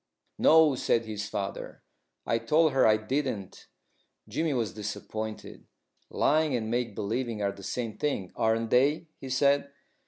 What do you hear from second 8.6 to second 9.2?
they?"